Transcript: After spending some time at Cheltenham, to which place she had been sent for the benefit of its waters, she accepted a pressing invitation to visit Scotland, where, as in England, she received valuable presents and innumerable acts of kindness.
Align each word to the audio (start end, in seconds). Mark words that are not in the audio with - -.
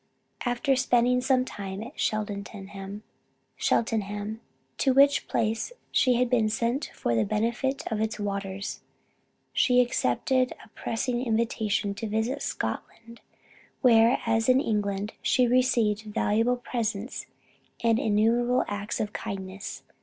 After 0.47 0.75
spending 0.75 1.21
some 1.21 1.45
time 1.45 1.83
at 1.83 1.99
Cheltenham, 1.99 3.03
to 3.59 4.93
which 4.95 5.27
place 5.27 5.71
she 5.91 6.15
had 6.15 6.27
been 6.27 6.49
sent 6.49 6.89
for 6.95 7.13
the 7.13 7.23
benefit 7.23 7.83
of 7.91 8.01
its 8.01 8.19
waters, 8.19 8.81
she 9.53 9.79
accepted 9.79 10.53
a 10.65 10.69
pressing 10.69 11.23
invitation 11.23 11.93
to 11.93 12.07
visit 12.09 12.41
Scotland, 12.41 13.21
where, 13.81 14.17
as 14.25 14.49
in 14.49 14.59
England, 14.59 15.13
she 15.21 15.45
received 15.47 16.01
valuable 16.11 16.57
presents 16.57 17.27
and 17.83 17.99
innumerable 17.99 18.65
acts 18.67 18.99
of 18.99 19.13
kindness. 19.13 19.83